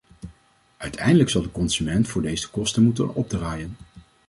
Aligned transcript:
Uiteindelijk 0.77 1.29
zal 1.29 1.41
de 1.41 1.51
consument 1.51 2.07
voor 2.07 2.21
deze 2.21 2.49
kosten 2.49 2.83
moeten 2.83 3.15
opdraaien. 3.15 3.75